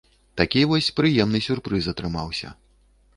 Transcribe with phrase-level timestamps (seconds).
[0.39, 2.55] Такі вось прыемны сюрпрыз атрымаўся.